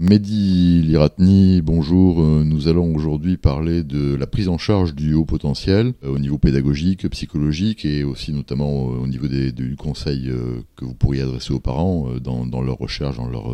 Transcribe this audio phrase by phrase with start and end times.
[0.00, 2.18] Mehdi Liratni, bonjour.
[2.18, 6.18] Euh, nous allons aujourd'hui parler de la prise en charge du haut potentiel euh, au
[6.18, 10.32] niveau pédagogique, psychologique et aussi notamment euh, au niveau des, du conseil
[10.76, 13.44] que vous pourriez adresser aux parents dans, leur recherche, dans leur,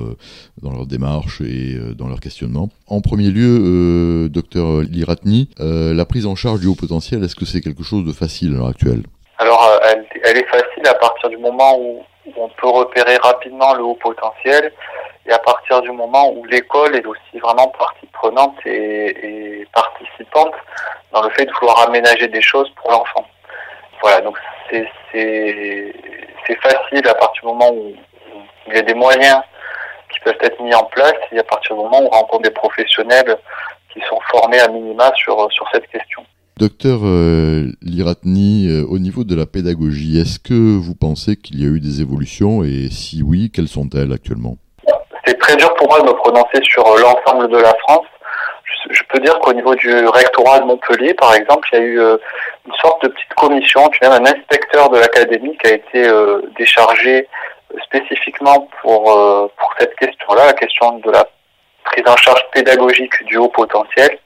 [0.63, 2.71] dans démarche et dans leur questionnement.
[2.87, 7.61] En premier lieu, docteur Liratni, la prise en charge du haut potentiel, est-ce que c'est
[7.61, 9.03] quelque chose de facile à l'heure actuelle?
[9.37, 12.01] Alors, elle, est facile à partir du moment où
[12.37, 14.73] on peut repérer rapidement le haut potentiel
[15.27, 20.55] et à partir du moment où l'école est aussi vraiment partie prenante et, participante
[21.13, 23.25] dans le fait de vouloir aménager des choses pour l'enfant.
[24.03, 24.37] Voilà, donc
[24.71, 25.93] c'est
[26.63, 27.95] facile à partir du moment où
[28.69, 29.41] il y a des moyens
[30.13, 32.51] qui peuvent être mis en place et à partir du moment où on rencontre des
[32.51, 33.37] professionnels
[33.93, 36.25] qui sont formés à minima sur, sur cette question.
[36.61, 41.65] Docteur euh, Liratni, euh, au niveau de la pédagogie, est-ce que vous pensez qu'il y
[41.65, 44.59] a eu des évolutions et si oui, quelles sont-elles actuellement?
[45.27, 48.07] C'est très dur pour moi de me prononcer sur euh, l'ensemble de la France.
[48.91, 52.01] Je, peux dire qu'au niveau du rectorat de Montpellier, par exemple, il y a eu
[52.01, 52.17] euh,
[52.67, 56.41] une sorte de petite commission, puis même un inspecteur de l'académie qui a été euh,
[56.57, 57.29] déchargé
[57.85, 61.25] spécifiquement pour, pour cette question-là, la question de la
[61.85, 64.19] prise en charge pédagogique du haut potentiel,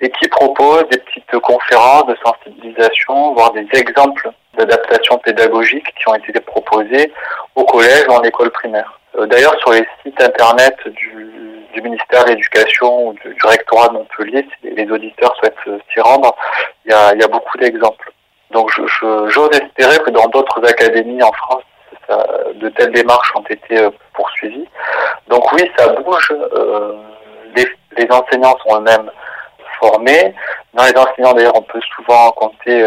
[0.00, 6.14] et qui propose des petites conférences de sensibilisation, voire des exemples d'adaptation pédagogique qui ont
[6.14, 7.12] été proposés
[7.54, 8.99] au collège ou en école primaire.
[9.16, 13.94] Euh, d'ailleurs, sur les sites internet du, du ministère de l'Éducation ou du, rectorat de
[13.94, 16.34] Montpellier, si les auditeurs souhaitent euh, s'y rendre,
[16.84, 18.12] il y a, beaucoup d'exemples.
[18.50, 21.62] Donc j'ose espérer que dans d'autres académies en France,
[22.56, 24.68] de telles démarches ont été euh, poursuivies.
[25.28, 26.34] Donc oui, ça bouge.
[27.56, 29.10] Les, enseignants sont eux-mêmes
[29.78, 30.34] formés.
[30.74, 32.82] Dans les enseignants, d'ailleurs, on peut souvent compter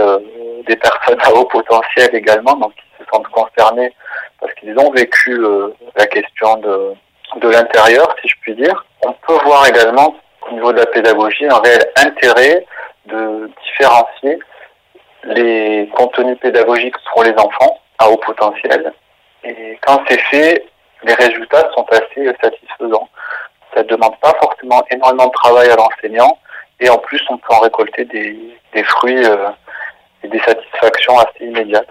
[0.67, 3.93] des personnes à haut potentiel également, donc qui se sentent concernés
[4.43, 6.93] parce qu'ils ont vécu euh, la question de,
[7.37, 8.85] de l'intérieur, si je puis dire.
[9.05, 10.15] On peut voir également
[10.49, 12.65] au niveau de la pédagogie un réel intérêt
[13.05, 14.39] de différencier
[15.23, 18.91] les contenus pédagogiques pour les enfants à haut potentiel.
[19.45, 20.65] Et quand c'est fait,
[21.03, 23.07] les résultats sont assez satisfaisants.
[23.73, 26.37] Ça ne demande pas forcément énormément de travail à l'enseignant
[26.81, 28.37] et en plus on peut en récolter des,
[28.73, 29.49] des fruits euh,
[30.21, 31.87] et des satisfactions assez immédiates.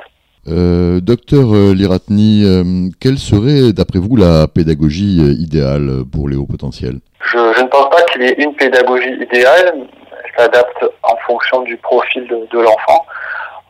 [0.49, 6.47] Euh, docteur euh, Liratni, euh, quelle serait d'après vous la pédagogie idéale pour les hauts
[6.47, 6.99] potentiels
[7.33, 9.73] je, ne pense pas qu'il y ait une pédagogie idéale.
[9.77, 13.07] Elle s'adapte en fonction du profil de, l'enfant.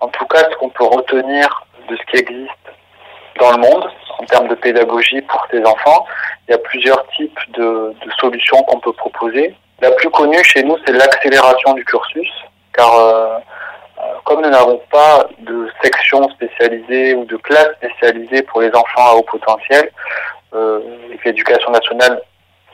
[0.00, 2.50] En tout cas, ce qu'on peut retenir de ce qui existe
[3.38, 3.84] dans le monde
[4.18, 6.06] en termes de pédagogie pour ces enfants,
[6.48, 9.54] il y a plusieurs types de, solutions qu'on peut proposer.
[9.82, 12.30] La plus connue chez nous, c'est l'accélération du cursus,
[12.72, 13.42] car
[14.32, 19.14] comme nous n'avons pas de section spécialisée ou de classe spécialisée pour les enfants à
[19.14, 19.90] haut potentiel,
[20.54, 20.80] euh,
[21.22, 22.22] l'éducation nationale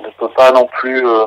[0.01, 1.27] ne peut pas non plus euh,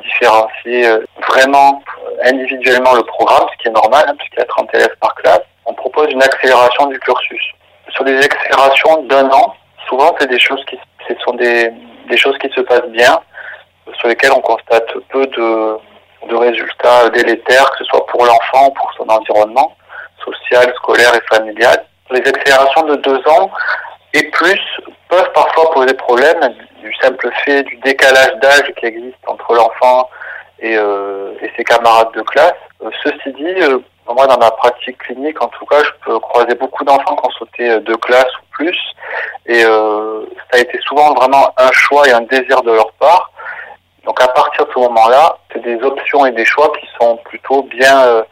[0.00, 1.82] différencier euh, vraiment
[2.24, 5.42] individuellement le programme, ce qui est normal, hein, puisqu'il y a 30 élèves par classe.
[5.66, 7.42] On propose une accélération du cursus.
[7.88, 9.54] Sur des accélérations d'un an,
[9.88, 11.72] souvent c'est des choses qui ce sont des
[12.16, 13.18] choses qui se passent bien,
[13.98, 15.78] sur lesquelles on constate peu de
[16.28, 19.76] de résultats délétères, que ce soit pour l'enfant ou pour son environnement
[20.24, 21.84] social, scolaire et familial.
[22.10, 23.50] Les accélérations de deux ans
[24.12, 24.60] et plus
[25.08, 26.40] peuvent parfois poser problème
[26.80, 30.08] du simple fait du décalage d'âge qui existe entre l'enfant
[30.60, 32.54] et, euh, ses camarades de classe.
[32.82, 36.54] Euh, ceci dit, euh, moi dans ma pratique clinique, en tout cas, je peux croiser
[36.54, 38.78] beaucoup d'enfants qui ont sauté deux classes ou plus,
[39.46, 43.30] et ça a été souvent vraiment un choix et un désir de leur part.
[44.04, 47.62] Donc à partir de ce moment-là, c'est des options et des choix qui sont plutôt
[47.62, 48.22] bien euh,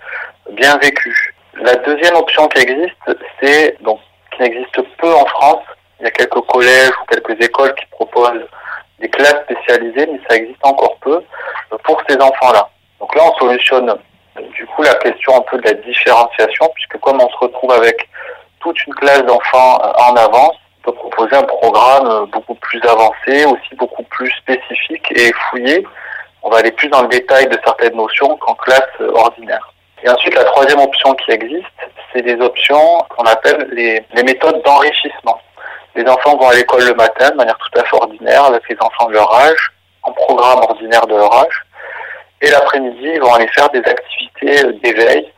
[0.50, 1.18] bien vécus.
[1.54, 4.00] La deuxième option qui existe, c'est donc
[4.36, 5.62] qui existe peu en France.
[6.00, 8.46] Il y a quelques collèges ou quelques écoles qui proposent
[8.98, 11.22] des classes spécialisées, mais ça existe encore peu
[11.72, 12.68] euh, pour ces enfants-là.
[13.00, 16.98] Donc là, on solutionne euh, du coup la question un peu de la différenciation, puisque
[17.00, 18.08] comme on se retrouve avec
[18.60, 23.74] toute une classe d'enfants en avance, peut proposer un programme euh, beaucoup plus avancé, aussi
[23.76, 25.86] beaucoup plus spécifique et fouillé.
[26.42, 29.72] On va aller plus dans le détail de certaines notions qu'en classe euh, ordinaire.
[30.02, 31.66] Et ensuite, la troisième option qui existe,
[32.12, 35.40] c'est des options qu'on appelle les, les méthodes d'enrichissement.
[35.94, 38.76] Les enfants vont à l'école le matin de manière tout à fait ordinaire avec les
[38.80, 39.72] enfants de leur âge,
[40.02, 41.62] en programme ordinaire de leur âge.
[42.40, 45.32] Et l'après-midi, ils vont aller faire des activités euh, d'éveil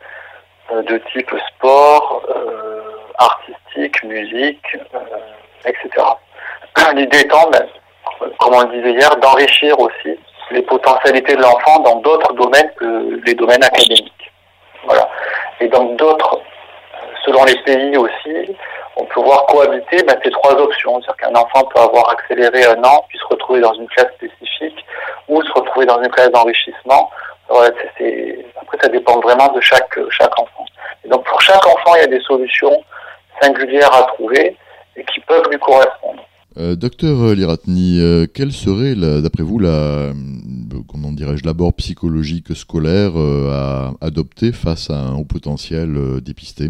[0.71, 2.81] de type sport, euh,
[3.17, 4.99] artistique, musique, euh,
[5.65, 5.89] etc.
[6.95, 7.67] L'idée étant, ben,
[8.39, 10.17] comme on le disait hier, d'enrichir aussi
[10.51, 14.31] les potentialités de l'enfant dans d'autres domaines que les domaines académiques.
[14.85, 15.09] Voilà.
[15.59, 16.39] Et donc d'autres,
[17.25, 18.55] selon les pays aussi,
[18.95, 21.01] on peut voir cohabiter ben, ces trois options.
[21.01, 24.85] C'est-à-dire qu'un enfant peut avoir accéléré un an, puis se retrouver dans une classe spécifique,
[25.55, 27.09] retrouver dans une classe d'enrichissement.
[27.49, 30.65] Après, ça dépend vraiment de chaque enfant.
[31.03, 32.83] Et donc, pour chaque enfant, il y a des solutions
[33.41, 34.55] singulières à trouver
[34.95, 36.04] et qui peuvent lui correspondre.
[36.57, 40.13] Euh, docteur Liratni, euh, quel serait, d'après vous, la, euh,
[40.89, 43.11] comment dirais-je, l'abord psychologique scolaire
[43.51, 46.69] à adopter face à un haut potentiel dépisté?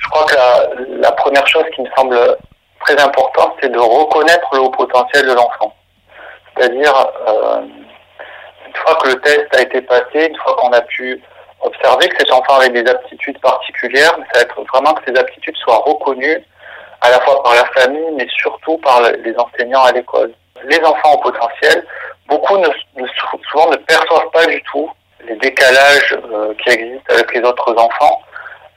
[0.00, 2.18] Je crois que la, la, première chose qui me semble
[2.80, 5.74] très importante, c'est de reconnaître le haut potentiel de l'enfant.
[6.56, 6.94] C'est-à-dire,
[8.66, 11.20] une fois que le test a été passé, une fois qu'on a pu
[11.60, 15.56] observer que cet enfant avait des aptitudes particulières, ça va être vraiment que ces aptitudes
[15.56, 16.42] soient reconnues
[17.06, 20.32] à la fois par la famille, mais surtout par les enseignants à l'école.
[20.64, 21.86] Les enfants au potentiel,
[22.26, 22.68] beaucoup ne,
[23.50, 24.90] souvent ne perçoivent pas du tout
[25.28, 28.20] les décalages euh, qui existent avec les autres enfants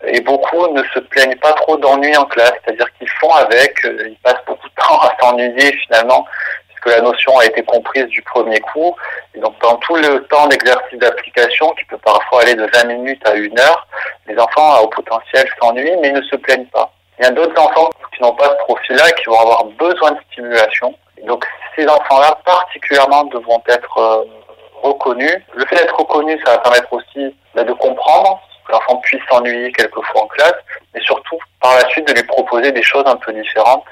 [0.06, 4.08] et beaucoup ne se plaignent pas trop d'ennuis en classe, c'est-à-dire qu'ils font avec, euh,
[4.08, 6.25] ils passent beaucoup de temps à s'ennuyer finalement,
[6.68, 8.96] puisque la notion a été comprise du premier coup.
[9.36, 13.28] Et donc dans tout le temps d'exercice d'application, qui peut parfois aller de 20 minutes
[13.28, 13.88] à une heure,
[14.28, 16.92] les enfants au potentiel s'ennuient, mais ne se plaignent pas.
[17.20, 17.90] Il y a d'autres enfants
[18.21, 20.94] n'ont pas ce profil-là et qui vont avoir besoin de stimulation.
[21.25, 21.45] donc
[21.75, 24.24] ces enfants-là particulièrement devront être euh,
[24.83, 25.38] reconnus.
[25.54, 29.71] Le fait d'être reconnu, ça va permettre aussi bah, de comprendre que l'enfant puisse s'ennuyer
[29.71, 30.56] quelquefois en classe,
[30.94, 33.86] mais surtout par la suite de lui proposer des choses un peu différentes.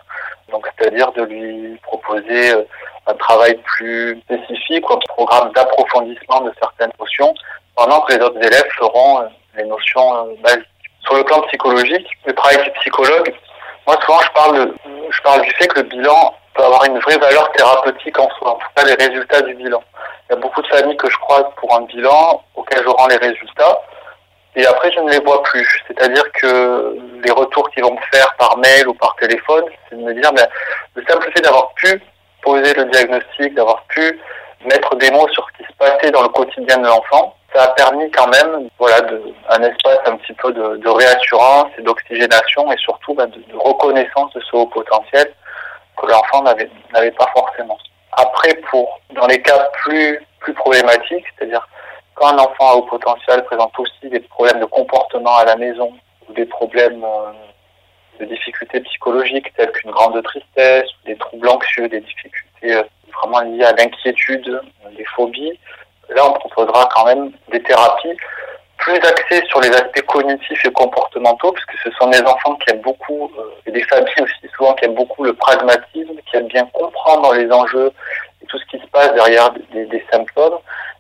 [0.52, 2.64] Donc c'est-à-dire de lui proposer euh,
[3.06, 7.34] un travail plus spécifique un programme d'approfondissement de certaines notions,
[7.76, 10.66] pendant que les autres élèves feront euh, les notions basiques
[11.02, 13.34] sur le plan psychologique, le travail du psychologue,
[13.88, 14.74] moi souvent je parle,
[15.10, 18.52] je parle du fait que le bilan peut avoir une vraie valeur thérapeutique en soi,
[18.52, 19.82] en tout cas les résultats du bilan.
[20.30, 23.08] Il y a beaucoup de familles que je croise pour un bilan auquel je rends
[23.08, 23.82] les résultats
[24.58, 25.84] et après je ne les vois plus.
[25.88, 30.02] C'est-à-dire que les retours qu'ils vont me faire par mail ou par téléphone, c'est de
[30.02, 30.48] me dire ben,
[30.96, 32.02] le simple fait d'avoir pu
[32.42, 34.20] poser le diagnostic, d'avoir pu
[34.66, 37.68] mettre des mots sur ce qui se passait dans le quotidien de l'enfant, ça a
[37.70, 38.98] permis quand même voilà
[39.50, 44.42] un espace un petit peu de, réassurance et d'oxygénation et surtout bah, de, reconnaissance de
[44.42, 45.34] ce haut potentiel
[45.98, 47.78] que l'enfant n'avait n'avait pas forcément.
[48.12, 51.68] Après, pour dans les cas plus plus problématiques, c'est-à-dire
[52.14, 55.92] quand un enfant à haut potentiel présente aussi des problèmes de comportement à la maison
[56.30, 57.32] ou des problèmes euh,
[58.20, 62.84] de difficultés psychologiques telles qu'une grande tristesse, des troubles anxieux, des difficultés euh,
[63.14, 64.62] vraiment liées à l'inquiétude,
[64.96, 65.60] des phobies,
[66.10, 68.18] là on proposera quand même des thérapies
[68.78, 72.82] plus axées sur les aspects cognitifs et comportementaux, puisque ce sont des enfants qui aiment
[72.82, 76.66] beaucoup, euh, et des familles aussi souvent qui aiment beaucoup le pragmatisme, qui aiment bien
[76.68, 77.92] comprendre les enjeux
[78.42, 80.58] et tout ce qui se passe derrière des, symptômes.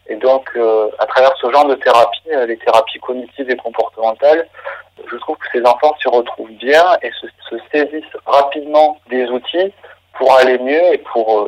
[0.09, 4.47] Et donc, euh, à travers ce genre de thérapie, euh, les thérapies cognitives et comportementales,
[5.09, 9.71] je trouve que ces enfants s'y retrouvent bien et se, se, saisissent rapidement des outils
[10.17, 11.47] pour aller mieux et pour,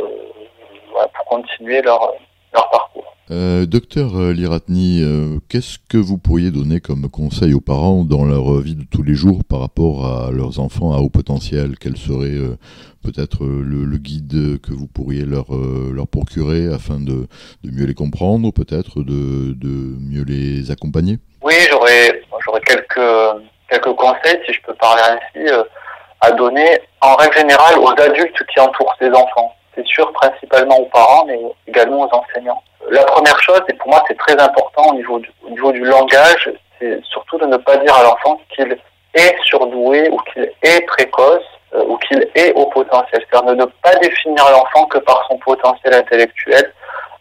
[0.91, 2.13] pour continuer leur,
[2.53, 2.88] leur parcours.
[3.31, 8.25] Euh, docteur euh, Liratni, euh, qu'est-ce que vous pourriez donner comme conseil aux parents dans
[8.25, 11.75] leur vie de tous les jours par rapport à leurs enfants à haut potentiel?
[11.79, 12.57] Quel serait euh,
[13.03, 15.45] peut-être le, le, guide que vous pourriez leur,
[15.93, 17.27] leur procurer afin de,
[17.63, 21.19] de mieux les comprendre, peut-être de, de mieux les accompagner?
[21.43, 22.99] Oui, j'aurais j'aurais quelques
[23.69, 25.53] quelques conseils, si je peux parler ainsi,
[26.21, 29.53] à donner en règle générale aux adultes qui entourent ces enfants.
[29.75, 32.63] C'est sûr, principalement aux parents, mais également aux enseignants.
[32.91, 35.83] La première chose, et pour moi c'est très important au niveau du, au niveau du
[35.83, 38.78] langage, c'est surtout de ne pas dire à l'enfant qu'il
[39.13, 41.44] est surdoué ou qu'il est précoce
[41.75, 43.23] euh, ou qu'il est au potentiel.
[43.30, 46.73] C'est-à-dire ne pas définir l'enfant que par son potentiel intellectuel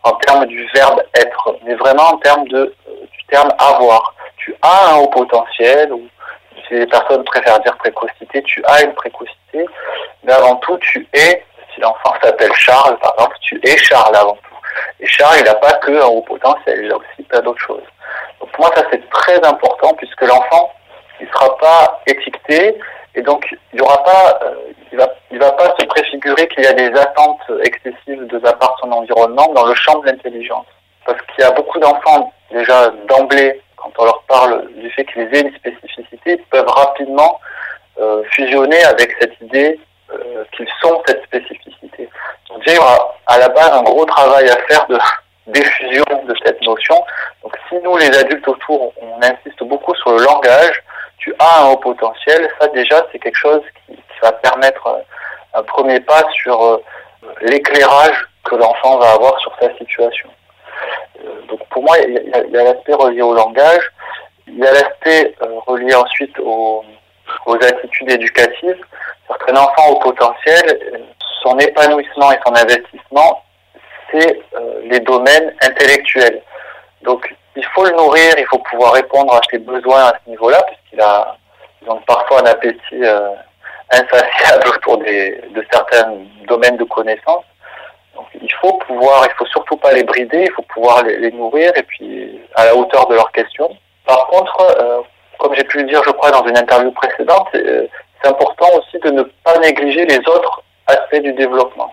[0.04, 4.14] en termes du verbe être, mais vraiment en termes de, euh, du terme avoir.
[4.38, 6.08] Tu as un haut potentiel, ou
[6.66, 9.66] si les personnes préfèrent dire précocité, tu as une précocité,
[10.22, 14.34] mais avant tout tu es si l'enfant s'appelle Charles, par exemple, tu es Charles avant
[14.34, 14.47] tout.
[15.00, 17.84] Et Charles, il n'a pas que un haut potentiel, il a aussi plein d'autres choses.
[18.40, 20.72] Donc pour moi, ça c'est très important puisque l'enfant,
[21.20, 22.76] il ne sera pas étiqueté
[23.14, 24.54] et donc il aura pas, euh,
[24.92, 28.52] il va, il va pas se préfigurer qu'il y a des attentes excessives de la
[28.54, 30.66] part son environnement dans le champ de l'intelligence.
[31.04, 35.22] Parce qu'il y a beaucoup d'enfants déjà d'emblée, quand on leur parle du fait qu'ils
[35.22, 37.40] aient une spécificité, ils peuvent rapidement
[38.00, 39.78] euh, fusionner avec cette idée
[40.10, 42.08] euh, qu'ils sont cette spécificité.
[42.48, 44.98] Donc il y aura à la base un gros travail à faire de
[45.48, 46.96] diffusion de cette notion.
[47.42, 50.82] Donc si nous, les adultes autour, on insiste beaucoup sur le langage,
[51.18, 55.62] tu as un haut potentiel, ça déjà c'est quelque chose qui, va permettre euh, un
[55.62, 56.82] premier pas sur euh,
[57.42, 60.28] l'éclairage que l'enfant va avoir sur sa situation.
[61.48, 63.92] donc pour moi, il y a, l'aspect relié au langage,
[64.46, 65.34] il y a l'aspect
[65.66, 66.82] relié ensuite au,
[67.46, 68.84] aux attitudes éducatives.
[69.58, 70.78] Enfant au potentiel,
[71.42, 73.42] son épanouissement et son investissement,
[74.10, 76.42] c'est euh, les domaines intellectuels.
[77.02, 80.62] Donc il faut le nourrir, il faut pouvoir répondre à ses besoins à ce niveau-là,
[80.62, 81.36] puisqu'il a
[81.86, 83.30] donc parfois un appétit euh,
[83.90, 86.14] insatiable autour des, de certains
[86.46, 87.44] domaines de connaissances.
[88.14, 91.72] Donc il faut pouvoir, il faut surtout pas les brider, il faut pouvoir les, nourrir
[91.76, 93.76] et puis à la hauteur de leurs questions.
[94.06, 95.00] Par contre, euh,
[95.38, 97.86] comme j'ai pu le dire, je crois, dans une interview précédente, euh,
[98.22, 101.92] c'est important aussi de ne pas négliger les autres aspects du développement.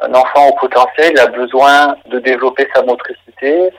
[0.00, 3.70] Un enfant au potentiel il a besoin de développer sa motricité,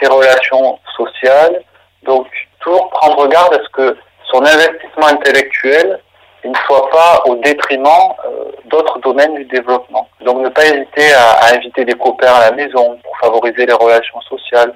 [0.00, 1.62] ses relations sociales.
[2.02, 2.26] Donc,
[2.60, 3.96] toujours prendre garde à ce que
[4.30, 6.00] son investissement intellectuel
[6.44, 7.86] ne soit pas au détriment
[8.24, 10.08] euh, d'autres domaines du développement.
[10.24, 13.72] Donc ne pas hésiter à, à, inviter des copains à la maison pour favoriser les
[13.72, 14.72] relations sociales,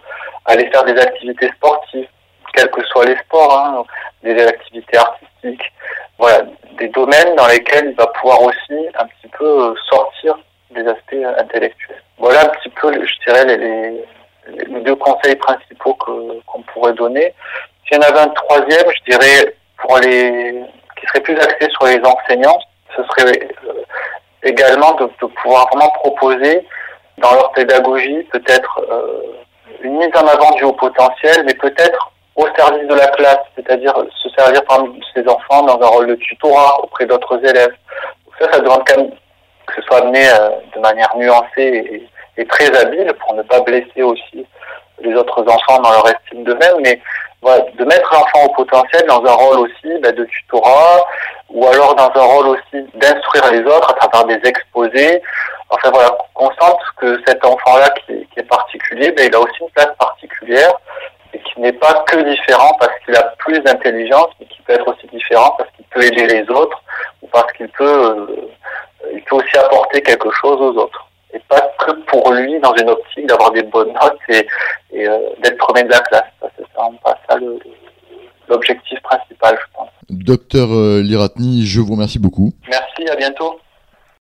[0.47, 2.09] aller faire des activités sportives,
[2.55, 3.85] quels que soient les sports, hein,
[4.23, 5.73] des activités artistiques.
[6.19, 6.43] Voilà,
[6.79, 10.39] des domaines dans lesquels il va pouvoir aussi un petit peu euh, sortir
[10.71, 12.03] des aspects intellectuels.
[12.19, 14.05] Voilà un petit peu, je dirais, les,
[14.83, 17.35] deux conseils principaux que, qu'on pourrait donner.
[17.87, 20.63] S'il y en avait un troisième, je dirais pour les
[20.99, 22.59] qui serait plus axé sur les enseignants,
[22.95, 23.73] ce serait euh,
[24.43, 26.67] également de, de, pouvoir vraiment proposer
[27.19, 29.23] dans leur pédagogie peut-être euh,
[29.83, 33.95] une mise en avant du haut potentiel, mais peut-être au service de la classe, c'est-à-dire
[34.23, 37.75] se servir par exemple de ces enfants dans un rôle de tutorat auprès d'autres élèves.
[38.39, 39.11] Ça, ça demande quand même
[39.67, 42.07] que ce soit amené euh, de manière nuancée
[42.37, 44.47] et, très habile pour ne pas blesser aussi
[45.03, 46.99] les autres enfants dans leur estime d'eux-mêmes, mais
[47.43, 51.05] de mettre l'enfant au potentiel dans un rôle aussi bah, de tutorat
[51.51, 55.23] ou alors dans un rôle aussi d'instruire les autres à travers des exposés.
[55.69, 59.61] Enfin voilà, qu'on sente que cet enfant-là qui, qui, est particulier, bah, il a aussi
[59.61, 60.73] une place particulière
[61.33, 64.89] et qui n'est pas que différent parce qu'il a plus d'intelligence, mais qui peut être
[64.89, 66.83] aussi différent parce qu'il peut aider les autres
[67.23, 68.27] ou parce qu'il peut, euh,
[69.13, 72.91] il peut aussi apporter quelque chose aux autres et pas que pour lui dans une
[72.91, 74.47] optique d'avoir des bonnes notes et,
[74.93, 76.25] et euh, d'être premier de la classe.
[76.41, 77.37] Ça, c'est pas ça
[78.49, 79.89] l'objectif principal, je pense.
[80.09, 82.53] Docteur euh, Liratni, je vous remercie beaucoup.
[82.69, 83.60] Merci, à bientôt.